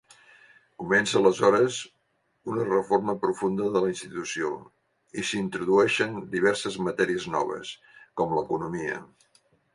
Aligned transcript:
Comença 0.83 1.17
aleshores 1.17 1.75
una 2.53 2.65
reforma 2.69 3.15
profunda 3.25 3.67
de 3.75 3.83
la 3.83 3.91
institució, 3.91 4.49
i 5.23 5.27
s'introdueixen 5.33 6.19
diverses 6.33 6.81
matèries 6.89 7.29
noves, 7.39 7.77
com 8.23 8.37
l'economia. 8.41 8.99